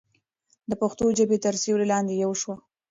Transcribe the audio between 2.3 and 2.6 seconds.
شو.